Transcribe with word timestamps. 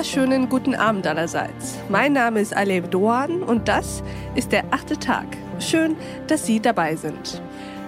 wunderschönen 0.00 0.48
guten 0.48 0.74
Abend 0.74 1.06
allerseits. 1.06 1.76
Mein 1.90 2.14
Name 2.14 2.40
ist 2.40 2.56
Alev 2.56 2.88
Doan 2.88 3.42
und 3.42 3.68
das 3.68 4.02
ist 4.34 4.50
der 4.50 4.64
achte 4.70 4.98
Tag. 4.98 5.26
Schön, 5.58 5.94
dass 6.26 6.46
Sie 6.46 6.58
dabei 6.58 6.96
sind. 6.96 7.42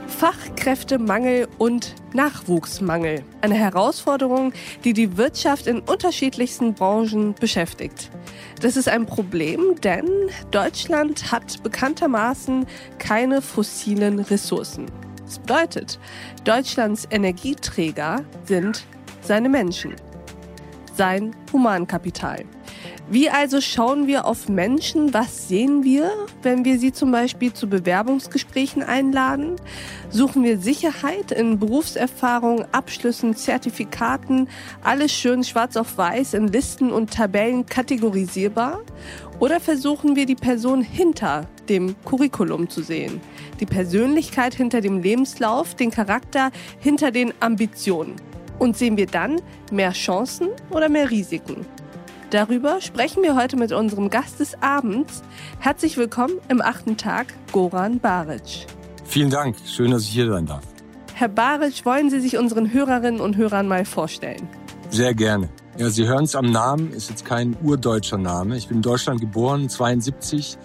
Fachkräftemangel 0.08 1.48
und 1.56 1.94
Nachwuchsmangel. 2.12 3.24
Eine 3.40 3.54
Herausforderung, 3.54 4.52
die 4.84 4.92
die 4.92 5.16
Wirtschaft 5.16 5.66
in 5.66 5.80
unterschiedlichsten 5.80 6.74
Branchen 6.74 7.34
beschäftigt. 7.40 8.10
Das 8.60 8.76
ist 8.76 8.90
ein 8.90 9.06
Problem, 9.06 9.80
denn 9.82 10.04
Deutschland 10.50 11.32
hat 11.32 11.62
bekanntermaßen 11.62 12.66
keine 12.98 13.40
fossilen 13.40 14.18
Ressourcen. 14.18 14.84
Das 15.24 15.38
bedeutet, 15.38 15.98
Deutschlands 16.44 17.08
Energieträger 17.10 18.20
sind 18.44 18.84
seine 19.22 19.48
Menschen 19.48 19.94
sein 20.96 21.34
Humankapital. 21.52 22.44
Wie 23.10 23.28
also 23.28 23.60
schauen 23.60 24.06
wir 24.06 24.24
auf 24.24 24.48
Menschen? 24.48 25.12
Was 25.12 25.48
sehen 25.48 25.84
wir, 25.84 26.10
wenn 26.42 26.64
wir 26.64 26.78
sie 26.78 26.92
zum 26.92 27.12
Beispiel 27.12 27.52
zu 27.52 27.68
Bewerbungsgesprächen 27.68 28.82
einladen? 28.82 29.56
Suchen 30.08 30.44
wir 30.44 30.58
Sicherheit 30.58 31.30
in 31.30 31.58
Berufserfahrung, 31.58 32.64
Abschlüssen, 32.72 33.36
Zertifikaten, 33.36 34.48
alles 34.82 35.12
schön 35.12 35.44
schwarz 35.44 35.76
auf 35.76 35.98
weiß 35.98 36.34
in 36.34 36.48
Listen 36.48 36.90
und 36.90 37.10
Tabellen 37.12 37.66
kategorisierbar? 37.66 38.80
Oder 39.40 39.60
versuchen 39.60 40.16
wir 40.16 40.24
die 40.24 40.36
Person 40.36 40.82
hinter 40.82 41.46
dem 41.68 41.96
Curriculum 42.04 42.70
zu 42.70 42.82
sehen? 42.82 43.20
Die 43.60 43.66
Persönlichkeit 43.66 44.54
hinter 44.54 44.80
dem 44.80 45.02
Lebenslauf, 45.02 45.74
den 45.74 45.90
Charakter 45.90 46.50
hinter 46.78 47.10
den 47.10 47.34
Ambitionen? 47.40 48.31
Und 48.58 48.76
sehen 48.76 48.96
wir 48.96 49.06
dann 49.06 49.40
mehr 49.70 49.92
Chancen 49.92 50.48
oder 50.70 50.88
mehr 50.88 51.10
Risiken? 51.10 51.66
Darüber 52.30 52.80
sprechen 52.80 53.22
wir 53.22 53.36
heute 53.36 53.56
mit 53.56 53.72
unserem 53.72 54.08
Gast 54.08 54.40
des 54.40 54.60
Abends. 54.62 55.22
Herzlich 55.58 55.96
willkommen 55.96 56.34
im 56.48 56.62
achten 56.62 56.96
Tag, 56.96 57.26
Goran 57.52 58.00
Baric. 58.00 58.66
Vielen 59.04 59.28
Dank, 59.28 59.56
schön, 59.66 59.90
dass 59.90 60.02
ich 60.04 60.08
hier 60.08 60.28
sein 60.28 60.46
darf. 60.46 60.62
Herr 61.14 61.28
Baric, 61.28 61.84
wollen 61.84 62.08
Sie 62.08 62.20
sich 62.20 62.38
unseren 62.38 62.72
Hörerinnen 62.72 63.20
und 63.20 63.36
Hörern 63.36 63.68
mal 63.68 63.84
vorstellen? 63.84 64.48
Sehr 64.88 65.14
gerne. 65.14 65.50
Ja, 65.76 65.90
Sie 65.90 66.06
hören 66.06 66.24
es 66.24 66.34
am 66.34 66.50
Namen, 66.50 66.92
ist 66.92 67.10
jetzt 67.10 67.24
kein 67.24 67.56
urdeutscher 67.62 68.18
Name. 68.18 68.56
Ich 68.56 68.68
bin 68.68 68.78
in 68.78 68.82
Deutschland 68.82 69.20
geboren, 69.20 69.68
72. 69.68 70.56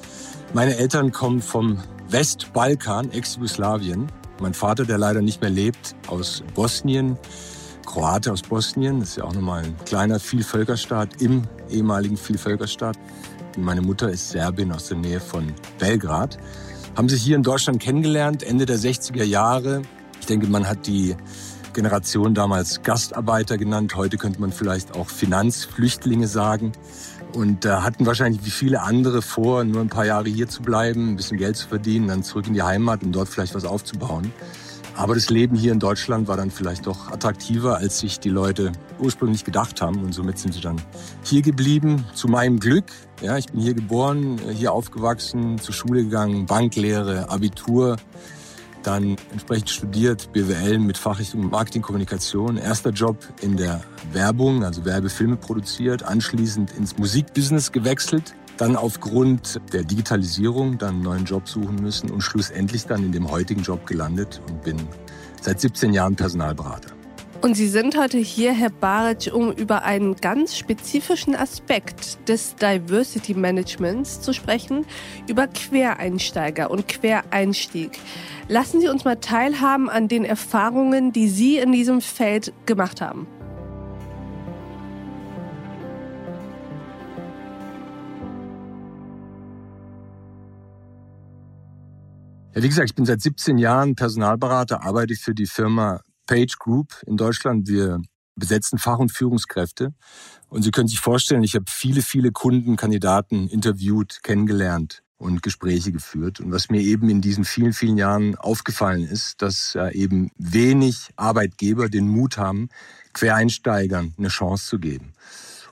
Meine 0.53 0.77
Eltern 0.77 1.11
kommen 1.11 1.41
vom 1.41 1.79
Westbalkan, 2.09 3.11
Ex-Jugoslawien. 3.11 4.07
Mein 4.41 4.53
Vater, 4.53 4.85
der 4.85 4.97
leider 4.97 5.21
nicht 5.21 5.41
mehr 5.41 5.49
lebt, 5.49 5.95
aus 6.07 6.43
Bosnien. 6.55 7.17
Kroate 7.87 8.31
aus 8.33 8.41
Bosnien. 8.43 8.99
Das 8.99 9.09
ist 9.09 9.15
ja 9.15 9.23
auch 9.23 9.33
nochmal 9.33 9.63
ein 9.63 9.75
kleiner 9.85 10.19
Vielvölkerstaat 10.19 11.21
im 11.21 11.43
ehemaligen 11.69 12.17
Vielvölkerstaat. 12.17 12.97
Meine 13.57 13.81
Mutter 13.81 14.09
ist 14.09 14.29
Serbin 14.29 14.71
aus 14.71 14.89
der 14.89 14.97
Nähe 14.97 15.19
von 15.19 15.53
Belgrad. 15.79 16.37
Haben 16.95 17.09
sich 17.09 17.23
hier 17.23 17.37
in 17.37 17.43
Deutschland 17.43 17.81
kennengelernt, 17.81 18.43
Ende 18.43 18.65
der 18.65 18.77
60er 18.77 19.23
Jahre. 19.23 19.81
Ich 20.19 20.27
denke, 20.27 20.47
man 20.47 20.67
hat 20.67 20.85
die 20.85 21.15
Generation 21.73 22.35
damals 22.35 22.83
Gastarbeiter 22.83 23.57
genannt. 23.57 23.95
Heute 23.95 24.17
könnte 24.17 24.41
man 24.41 24.51
vielleicht 24.51 24.93
auch 24.95 25.09
Finanzflüchtlinge 25.09 26.27
sagen. 26.27 26.73
Und 27.33 27.65
äh, 27.65 27.69
hatten 27.69 28.05
wahrscheinlich 28.05 28.43
wie 28.45 28.51
viele 28.51 28.81
andere 28.81 29.21
vor, 29.21 29.63
nur 29.63 29.81
ein 29.81 29.89
paar 29.89 30.05
Jahre 30.05 30.27
hier 30.27 30.47
zu 30.47 30.61
bleiben, 30.61 31.09
ein 31.09 31.15
bisschen 31.15 31.37
Geld 31.37 31.55
zu 31.55 31.67
verdienen, 31.67 32.07
dann 32.07 32.23
zurück 32.23 32.47
in 32.47 32.53
die 32.53 32.63
Heimat 32.63 33.03
und 33.03 33.11
dort 33.13 33.29
vielleicht 33.29 33.55
was 33.55 33.65
aufzubauen. 33.65 34.31
Aber 34.97 35.13
das 35.13 35.29
Leben 35.29 35.55
hier 35.55 35.73
in 35.73 35.79
Deutschland 35.79 36.27
war 36.27 36.37
dann 36.37 36.49
vielleicht 36.49 36.87
doch 36.87 37.11
attraktiver, 37.11 37.77
als 37.77 37.99
sich 37.99 38.19
die 38.19 38.29
Leute 38.29 38.71
ursprünglich 38.97 39.45
gedacht 39.45 39.79
haben. 39.79 40.03
Und 40.03 40.11
somit 40.11 40.39
sind 40.39 40.55
sie 40.55 40.59
dann 40.59 40.81
hier 41.23 41.43
geblieben. 41.43 42.03
Zu 42.15 42.27
meinem 42.27 42.59
Glück. 42.59 42.85
Ja, 43.21 43.37
ich 43.37 43.45
bin 43.45 43.61
hier 43.61 43.75
geboren, 43.75 44.39
hier 44.51 44.73
aufgewachsen, 44.73 45.59
zur 45.59 45.75
Schule 45.75 46.03
gegangen, 46.03 46.47
Banklehre, 46.47 47.29
Abitur. 47.29 47.97
Dann 48.81 49.17
entsprechend 49.31 49.69
studiert, 49.69 50.31
BWL 50.33 50.79
mit 50.79 50.97
Fachrichtung 50.97 51.47
Marketingkommunikation. 51.47 52.57
Erster 52.57 52.89
Job 52.89 53.17
in 53.41 53.55
der 53.55 53.81
Werbung, 54.13 54.63
also 54.63 54.83
Werbefilme 54.83 55.35
produziert. 55.35 56.01
Anschließend 56.01 56.71
ins 56.71 56.97
Musikbusiness 56.97 57.71
gewechselt 57.71 58.33
dann 58.57 58.75
aufgrund 58.75 59.61
der 59.71 59.83
Digitalisierung 59.83 60.77
dann 60.77 60.95
einen 60.95 61.03
neuen 61.03 61.25
Job 61.25 61.47
suchen 61.47 61.75
müssen 61.75 62.09
und 62.09 62.21
schlussendlich 62.21 62.85
dann 62.85 63.03
in 63.03 63.11
dem 63.11 63.29
heutigen 63.29 63.61
Job 63.61 63.85
gelandet 63.85 64.41
und 64.49 64.63
bin 64.63 64.77
seit 65.41 65.59
17 65.59 65.93
Jahren 65.93 66.15
Personalberater. 66.15 66.97
Und 67.41 67.53
Sie 67.53 67.67
sind 67.67 67.95
heute 67.95 68.17
hier, 68.17 68.51
Herr 68.51 68.71
Baric, 68.71 69.31
um 69.31 69.51
über 69.51 69.83
einen 69.83 70.15
ganz 70.15 70.57
spezifischen 70.57 71.35
Aspekt 71.35 72.27
des 72.27 72.55
Diversity 72.55 73.35
Managements 73.35 74.21
zu 74.21 74.33
sprechen, 74.33 74.87
über 75.29 75.45
Quereinsteiger 75.45 76.71
und 76.71 76.87
Quereinstieg. 76.87 77.99
Lassen 78.47 78.81
Sie 78.81 78.87
uns 78.87 79.05
mal 79.05 79.17
teilhaben 79.17 79.87
an 79.87 80.07
den 80.07 80.25
Erfahrungen, 80.25 81.11
die 81.11 81.27
Sie 81.27 81.57
in 81.57 81.71
diesem 81.71 82.01
Feld 82.01 82.53
gemacht 82.65 83.01
haben. 83.01 83.27
Ja, 92.57 92.63
wie 92.63 92.69
gesagt, 92.69 92.89
ich 92.89 92.95
bin 92.95 93.05
seit 93.05 93.21
17 93.21 93.59
Jahren 93.59 93.93
Personalberater, 93.93 94.83
arbeite 94.83 95.13
für 95.13 95.35
die 95.35 95.45
Firma 95.45 96.01
Page 96.25 96.57
Group 96.57 97.03
in 97.05 97.15
Deutschland. 97.15 97.67
Wir 97.67 98.01
besetzen 98.35 98.79
Fach- 98.79 98.97
und 98.97 99.11
Führungskräfte. 99.11 99.93
Und 100.49 100.63
Sie 100.63 100.71
können 100.71 100.87
sich 100.87 100.99
vorstellen, 100.99 101.43
ich 101.43 101.53
habe 101.53 101.65
viele, 101.69 102.01
viele 102.01 102.31
Kunden, 102.31 102.75
Kandidaten 102.75 103.47
interviewt, 103.47 104.21
kennengelernt 104.23 105.03
und 105.17 105.43
Gespräche 105.43 105.91
geführt. 105.91 106.39
Und 106.39 106.51
was 106.51 106.71
mir 106.71 106.81
eben 106.81 107.11
in 107.11 107.21
diesen 107.21 107.45
vielen, 107.45 107.73
vielen 107.73 107.95
Jahren 107.95 108.35
aufgefallen 108.35 109.03
ist, 109.03 109.43
dass 109.43 109.77
eben 109.91 110.31
wenig 110.39 111.11
Arbeitgeber 111.15 111.89
den 111.89 112.07
Mut 112.07 112.37
haben, 112.37 112.69
Quereinsteigern 113.13 114.15
eine 114.17 114.29
Chance 114.29 114.65
zu 114.65 114.79
geben. 114.79 115.13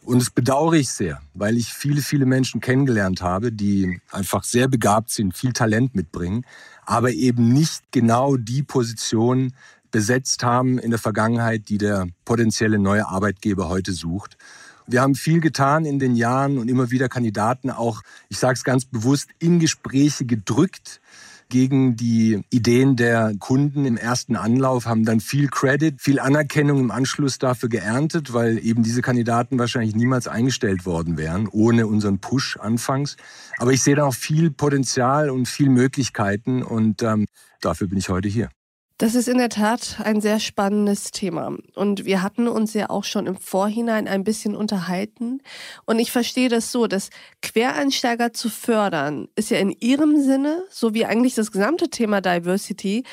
Und 0.06 0.20
das 0.20 0.30
bedauere 0.30 0.76
ich 0.76 0.90
sehr, 0.90 1.20
weil 1.34 1.58
ich 1.58 1.74
viele, 1.74 2.02
viele 2.02 2.28
Menschen 2.28 2.62
kennengelernt 2.62 3.24
habe, 3.24 3.52
die 3.52 4.00
einfach 4.12 4.44
sehr 4.44 4.68
begabt 4.68 5.10
sind, 5.10 5.36
viel 5.36 5.52
Talent 5.52 5.96
mitbringen, 5.96 6.46
aber 6.86 7.12
eben 7.12 7.52
nicht 7.52 7.92
genau 7.92 8.38
die 8.38 8.62
Position 8.62 9.54
besetzt 9.90 10.44
haben 10.44 10.78
in 10.78 10.92
der 10.92 11.00
Vergangenheit, 11.00 11.70
die 11.70 11.80
der 11.80 12.08
potenzielle 12.24 12.78
neue 12.78 13.08
Arbeitgeber 13.08 13.68
heute 13.68 13.94
sucht. 13.94 14.38
Wir 14.86 15.02
haben 15.02 15.16
viel 15.16 15.42
getan 15.42 15.86
in 15.86 15.98
den 15.98 16.16
Jahren 16.16 16.60
und 16.60 16.70
immer 16.70 16.92
wieder 16.92 17.10
Kandidaten 17.10 17.72
auch, 17.72 18.04
ich 18.30 18.38
sage 18.38 18.54
es 18.54 18.64
ganz 18.64 18.86
bewusst, 18.86 19.30
in 19.40 19.60
Gespräche 19.60 20.26
gedrückt, 20.26 21.02
gegen 21.50 21.96
die 21.96 22.42
Ideen 22.50 22.96
der 22.96 23.34
Kunden 23.40 23.86
im 23.86 23.98
ersten 23.98 24.36
Anlauf, 24.36 24.86
haben 24.86 25.06
dann 25.06 25.20
viel 25.20 25.48
Credit, 25.48 26.02
viel 26.02 26.20
Anerkennung 26.20 26.80
im 26.80 26.92
Anschluss 26.92 27.38
dafür 27.38 27.70
geerntet, 27.70 28.34
weil 28.34 28.58
eben 28.66 28.84
diese 28.84 29.02
Kandidaten 29.02 29.60
wahrscheinlich 29.60 29.96
niemals 29.96 30.28
eingestellt 30.28 30.86
worden 30.86 31.18
wären, 31.18 31.48
ohne 31.48 31.88
unseren 31.88 32.20
Push 32.20 32.58
anfangs. 32.58 33.18
Aber 33.58 33.72
ich 33.72 33.84
sehe 33.84 33.96
da 33.96 34.06
auch 34.06 34.16
viel 34.16 34.52
Potenzial 34.52 35.30
und 35.30 35.48
viel 35.48 35.70
Möglichkeiten 35.70 36.64
und 36.64 37.04
ähm, 37.04 37.28
dafür 37.62 37.88
bin 37.88 37.98
ich 37.98 38.10
heute 38.10 38.28
hier. 38.28 38.50
Das 38.98 39.14
ist 39.14 39.28
in 39.28 39.38
der 39.38 39.50
Tat 39.50 39.98
ein 40.02 40.22
sehr 40.22 40.40
spannendes 40.40 41.12
Thema. 41.12 41.58
Und 41.76 42.06
wir 42.06 42.22
hatten 42.22 42.48
uns 42.48 42.74
ja 42.74 42.90
auch 42.90 43.04
schon 43.04 43.28
im 43.28 43.36
Vorhinein 43.36 44.08
ein 44.08 44.24
bisschen 44.24 44.56
unterhalten. 44.56 45.42
Und 45.86 46.00
ich 46.00 46.14
verstehe 46.14 46.48
das 46.48 46.72
so, 46.72 46.88
dass 46.88 47.10
Quereinsteiger 47.42 48.32
zu 48.32 48.50
fördern, 48.50 49.28
ist 49.36 49.52
ja 49.52 49.58
in 49.60 49.72
Ihrem 49.72 50.22
Sinne, 50.22 50.64
so 50.70 50.94
wie 50.94 51.06
eigentlich 51.06 51.36
das 51.36 51.52
gesamte 51.52 51.90
Thema 51.90 52.22
Diversity, 52.22 53.04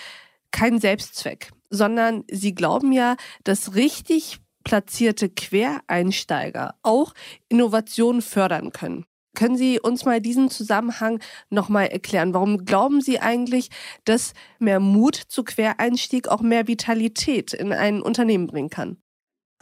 kein 0.52 0.78
Selbstzweck, 0.78 1.50
sondern 1.68 2.22
Sie 2.30 2.54
glauben 2.54 2.92
ja, 2.92 3.16
dass 3.42 3.74
richtig 3.74 4.38
platzierte 4.62 5.30
Quereinsteiger 5.30 6.76
auch 6.82 7.12
Innovationen 7.48 8.22
fördern 8.22 8.70
können. 8.70 9.04
Können 9.34 9.56
Sie 9.56 9.80
uns 9.80 10.04
mal 10.04 10.20
diesen 10.20 10.50
Zusammenhang 10.50 11.20
nochmal 11.48 11.86
erklären? 11.86 12.34
Warum 12.34 12.64
glauben 12.64 13.00
Sie 13.00 13.18
eigentlich, 13.18 13.70
dass 14.04 14.34
mehr 14.58 14.78
Mut 14.78 15.16
zu 15.16 15.42
Quereinstieg 15.42 16.28
auch 16.28 16.42
mehr 16.42 16.68
Vitalität 16.68 17.54
in 17.54 17.72
ein 17.72 18.02
Unternehmen 18.02 18.46
bringen 18.46 18.68
kann? 18.68 18.98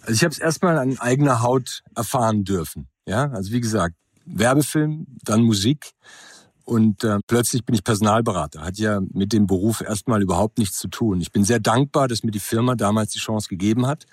Also 0.02 0.12
ich 0.12 0.24
habe 0.24 0.32
es 0.32 0.38
erstmal 0.38 0.78
an 0.78 0.98
eigener 0.98 1.42
Haut 1.42 1.82
erfahren 1.94 2.44
dürfen. 2.44 2.88
Ja, 3.06 3.30
also 3.30 3.52
wie 3.52 3.60
gesagt, 3.60 3.94
Werbefilm, 4.24 5.06
dann 5.24 5.42
Musik 5.42 5.92
und 6.64 7.04
äh, 7.04 7.18
plötzlich 7.26 7.64
bin 7.64 7.74
ich 7.74 7.84
Personalberater. 7.84 8.62
Hat 8.62 8.78
ja 8.78 9.00
mit 9.12 9.32
dem 9.32 9.46
Beruf 9.46 9.80
erstmal 9.80 10.22
überhaupt 10.22 10.58
nichts 10.58 10.78
zu 10.78 10.88
tun. 10.88 11.20
Ich 11.20 11.32
bin 11.32 11.44
sehr 11.44 11.60
dankbar, 11.60 12.08
dass 12.08 12.22
mir 12.22 12.30
die 12.30 12.40
Firma 12.40 12.76
damals 12.76 13.12
die 13.12 13.18
Chance 13.18 13.48
gegeben 13.48 13.86
hat 13.86 14.06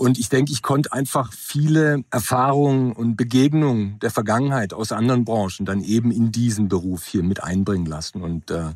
Und 0.00 0.18
ich 0.18 0.30
denke, 0.30 0.50
ich 0.50 0.62
konnte 0.62 0.94
einfach 0.94 1.30
viele 1.30 2.04
Erfahrungen 2.10 2.92
und 2.92 3.16
Begegnungen 3.16 3.98
der 3.98 4.10
Vergangenheit 4.10 4.72
aus 4.72 4.92
anderen 4.92 5.26
Branchen 5.26 5.66
dann 5.66 5.82
eben 5.82 6.10
in 6.10 6.32
diesen 6.32 6.68
Beruf 6.68 7.04
hier 7.04 7.22
mit 7.22 7.42
einbringen 7.42 7.84
lassen. 7.84 8.22
Und 8.22 8.50
äh, 8.50 8.70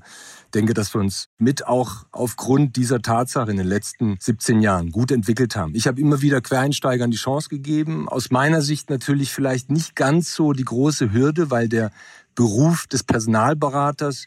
denke, 0.52 0.74
dass 0.74 0.94
wir 0.94 1.00
uns 1.00 1.30
mit 1.38 1.66
auch 1.66 2.04
aufgrund 2.12 2.76
dieser 2.76 3.00
Tatsache 3.00 3.50
in 3.50 3.56
den 3.56 3.66
letzten 3.66 4.18
17 4.20 4.60
Jahren 4.60 4.90
gut 4.90 5.10
entwickelt 5.10 5.56
haben. 5.56 5.74
Ich 5.74 5.86
habe 5.86 5.98
immer 5.98 6.20
wieder 6.20 6.42
Quereinsteigern 6.42 7.10
die 7.10 7.16
Chance 7.16 7.48
gegeben. 7.48 8.06
Aus 8.06 8.30
meiner 8.30 8.60
Sicht 8.60 8.90
natürlich 8.90 9.32
vielleicht 9.32 9.70
nicht 9.70 9.96
ganz 9.96 10.34
so 10.34 10.52
die 10.52 10.66
große 10.66 11.10
Hürde, 11.10 11.50
weil 11.50 11.70
der 11.70 11.90
Beruf 12.34 12.86
des 12.86 13.02
Personalberaters 13.02 14.26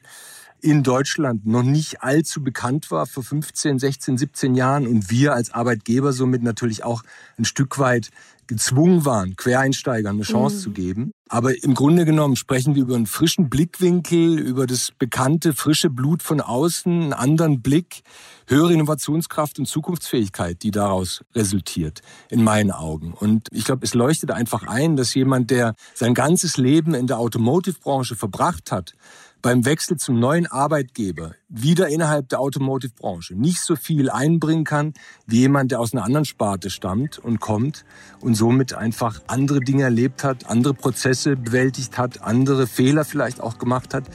in 0.62 0.83
Deutschland 0.83 1.45
noch 1.45 1.63
nicht 1.63 2.01
allzu 2.01 2.44
bekannt 2.44 2.89
war 2.92 3.06
vor 3.06 3.24
15, 3.24 3.80
16, 3.80 4.18
17 4.18 4.56
Jahren 4.56 4.88
und 4.88 5.09
wir 5.09 5.33
als 5.33 5.51
Arbeitgeber 5.51 6.13
somit 6.13 6.44
natürlich 6.44 6.83
auch 6.83 7.04
ein 7.38 7.45
Stück 7.45 7.80
weit 7.80 8.09
gezwungen 8.48 9.06
waren, 9.06 9.36
Quereinsteigern 9.36 10.15
eine 10.15 10.24
Chance 10.24 10.56
mhm. 10.56 10.62
zu 10.62 10.71
geben. 10.71 11.12
Aber 11.30 11.62
im 11.62 11.74
Grunde 11.74 12.06
genommen 12.06 12.38
sprechen 12.38 12.75
wir 12.75 12.83
über 12.83 12.95
einen 12.95 13.06
frischen 13.06 13.50
Blickwinkel, 13.50 14.39
über 14.39 14.65
das 14.65 14.92
bekannte 14.98 15.54
frische 15.54 15.89
Blut 15.89 16.24
von 16.24 16.39
außen, 16.39 16.92
einen 16.92 17.13
anderen 17.13 17.62
Blick, 17.62 18.04
höhere 18.48 18.74
Innovationskraft 18.74 19.59
und 19.59 19.65
Zukunftsfähigkeit, 19.65 20.63
die 20.63 20.71
daraus 20.71 21.25
resultiert, 21.36 22.01
in 22.30 22.44
meinen 22.44 22.71
Augen. 22.71 23.13
Und 23.13 23.50
ich 23.51 23.65
glaube, 23.65 23.86
es 23.86 23.94
leuchtet 23.94 24.31
einfach 24.31 24.63
ein, 24.65 24.95
dass 24.95 25.13
jemand, 25.13 25.51
der 25.51 25.75
sein 25.94 26.13
ganzes 26.13 26.56
Leben 26.56 26.94
in 26.94 27.07
der 27.07 27.19
Automotive-Branche 27.19 28.15
verbracht 28.15 28.71
hat, 28.71 28.94
beim 29.42 29.66
Wechsel 29.66 29.98
zum 29.98 30.19
neuen 30.19 30.48
Arbeitgeber 30.48 31.34
wieder 31.50 31.88
innerhalb 31.88 32.30
der 32.30 32.39
Automotive-Branche 32.39 33.36
nicht 33.36 33.62
so 33.62 33.75
viel 33.75 34.10
einbringen 34.10 34.63
kann 34.63 34.94
wie 35.25 35.39
jemand, 35.39 35.72
der 35.72 35.80
aus 35.80 35.94
einer 35.94 36.04
anderen 36.04 36.25
Sparte 36.25 36.69
stammt 36.69 37.19
und 37.19 37.39
kommt 37.39 37.86
und 38.19 38.36
somit 38.36 38.74
einfach 38.74 39.22
andere 39.28 39.60
Dinge 39.60 39.84
erlebt 39.84 40.24
hat, 40.24 40.50
andere 40.50 40.74
Prozesse 40.74 41.36
bewältigt 41.36 41.98
hat, 41.98 42.22
andere 42.22 42.68
Fehler 42.68 43.06
vielleicht 43.06 43.39
auch 43.39 43.57
gemacht 43.57 43.94
hat, 43.94 44.06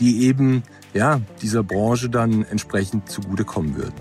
die 0.00 0.24
eben 0.24 0.62
ja, 0.94 1.20
dieser 1.42 1.62
Branche 1.62 2.08
dann 2.08 2.44
entsprechend 2.44 3.10
zugutekommen 3.10 3.76
würden. 3.76 3.94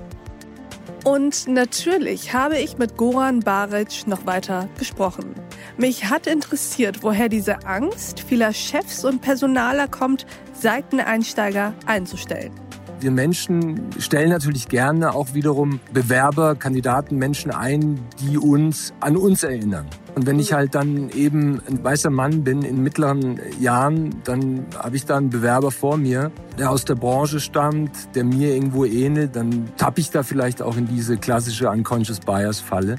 Und 1.03 1.47
natürlich 1.47 2.33
habe 2.33 2.57
ich 2.57 2.77
mit 2.77 2.97
Goran 2.97 3.39
Baric 3.39 4.07
noch 4.07 4.25
weiter 4.25 4.67
gesprochen. 4.77 5.35
Mich 5.77 6.09
hat 6.09 6.27
interessiert, 6.27 7.01
woher 7.01 7.29
diese 7.29 7.65
Angst 7.65 8.19
vieler 8.19 8.51
Chefs 8.51 9.05
und 9.05 9.21
Personaler 9.21 9.87
kommt, 9.87 10.25
Seiteneinsteiger 10.59 11.73
einzustellen. 11.85 12.51
Wir 12.99 13.11
Menschen 13.11 13.91
stellen 13.99 14.31
natürlich 14.31 14.69
gerne 14.69 15.13
auch 15.13 15.35
wiederum 15.35 15.79
Bewerber, 15.93 16.55
Kandidaten, 16.55 17.17
Menschen 17.17 17.51
ein, 17.51 17.99
die 18.19 18.39
uns 18.39 18.91
an 19.01 19.15
uns 19.15 19.43
erinnern. 19.43 19.85
Und 20.15 20.25
wenn 20.25 20.39
ich 20.39 20.53
halt 20.53 20.73
dann 20.73 21.11
eben 21.11 21.61
ein 21.69 21.83
weißer 21.83 22.09
Mann 22.09 22.43
bin 22.43 22.63
in 22.63 22.81
mittleren 22.81 23.39
Jahren, 23.59 24.15
dann 24.23 24.65
habe 24.75 24.95
ich 24.95 25.05
da 25.05 25.17
einen 25.17 25.29
Bewerber 25.29 25.69
vor 25.69 25.97
mir, 25.97 26.31
der 26.57 26.71
aus 26.71 26.85
der 26.85 26.95
Branche 26.95 27.39
stammt, 27.39 27.91
der 28.15 28.23
mir 28.23 28.55
irgendwo 28.55 28.83
ähnelt, 28.83 29.35
dann 29.35 29.69
tappe 29.77 30.01
ich 30.01 30.09
da 30.09 30.23
vielleicht 30.23 30.63
auch 30.63 30.75
in 30.75 30.87
diese 30.87 31.17
klassische 31.17 31.69
Unconscious 31.69 32.19
Bias 32.19 32.59
Falle. 32.59 32.95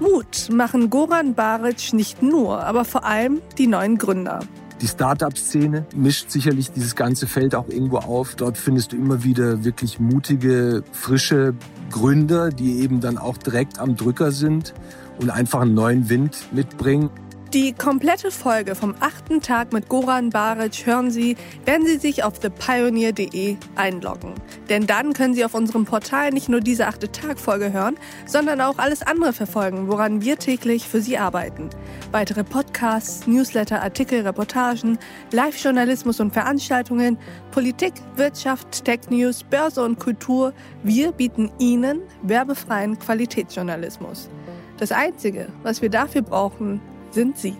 Mut 0.00 0.48
machen 0.50 0.90
Goran 0.90 1.34
Baric 1.34 1.92
nicht 1.92 2.20
nur, 2.20 2.64
aber 2.64 2.84
vor 2.84 3.04
allem 3.04 3.40
die 3.58 3.68
neuen 3.68 3.96
Gründer. 3.96 4.40
Die 4.82 4.88
Start-up-Szene 4.88 5.86
mischt 5.94 6.30
sicherlich 6.30 6.70
dieses 6.70 6.94
ganze 6.94 7.26
Feld 7.26 7.54
auch 7.54 7.68
irgendwo 7.68 7.98
auf. 7.98 8.34
Dort 8.34 8.58
findest 8.58 8.92
du 8.92 8.96
immer 8.96 9.24
wieder 9.24 9.64
wirklich 9.64 9.98
mutige, 9.98 10.84
frische 10.92 11.54
Gründer, 11.90 12.50
die 12.50 12.80
eben 12.80 13.00
dann 13.00 13.16
auch 13.16 13.38
direkt 13.38 13.78
am 13.78 13.96
Drücker 13.96 14.32
sind 14.32 14.74
und 15.18 15.30
einfach 15.30 15.62
einen 15.62 15.72
neuen 15.72 16.10
Wind 16.10 16.36
mitbringen. 16.52 17.08
Die 17.56 17.72
komplette 17.72 18.30
Folge 18.30 18.74
vom 18.74 18.94
achten 19.00 19.40
Tag 19.40 19.72
mit 19.72 19.88
Goran 19.88 20.28
Baric 20.28 20.84
hören 20.84 21.10
Sie, 21.10 21.38
wenn 21.64 21.86
Sie 21.86 21.96
sich 21.96 22.22
auf 22.22 22.38
thepioneer.de 22.38 23.56
einloggen. 23.76 24.34
Denn 24.68 24.86
dann 24.86 25.14
können 25.14 25.32
Sie 25.32 25.42
auf 25.42 25.54
unserem 25.54 25.86
Portal 25.86 26.32
nicht 26.32 26.50
nur 26.50 26.60
diese 26.60 26.86
achte 26.86 27.10
Tag 27.10 27.40
Folge 27.40 27.72
hören, 27.72 27.96
sondern 28.26 28.60
auch 28.60 28.76
alles 28.76 29.00
andere 29.00 29.32
verfolgen, 29.32 29.88
woran 29.88 30.20
wir 30.20 30.36
täglich 30.36 30.86
für 30.86 31.00
Sie 31.00 31.16
arbeiten. 31.16 31.70
Weitere 32.12 32.44
Podcasts, 32.44 33.26
Newsletter, 33.26 33.80
Artikel, 33.80 34.20
Reportagen, 34.20 34.98
Live-Journalismus 35.32 36.20
und 36.20 36.34
Veranstaltungen, 36.34 37.16
Politik, 37.52 37.94
Wirtschaft, 38.16 38.84
Tech 38.84 39.08
News, 39.08 39.44
Börse 39.44 39.82
und 39.82 39.98
Kultur. 39.98 40.52
Wir 40.82 41.10
bieten 41.10 41.50
Ihnen 41.58 42.02
werbefreien 42.20 42.98
Qualitätsjournalismus. 42.98 44.28
Das 44.76 44.92
Einzige, 44.92 45.48
was 45.62 45.80
wir 45.80 45.88
dafür 45.88 46.20
brauchen, 46.20 46.82
sind 47.10 47.38
Sie. 47.38 47.56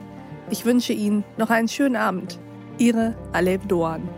Ich 0.51 0.65
wünsche 0.65 0.93
Ihnen 0.93 1.25
noch 1.37 1.51
einen 1.51 1.69
schönen 1.69 1.97
Abend. 1.97 2.39
Ihre 2.79 3.17
Aleb 3.33 3.69
Doan. 3.69 4.09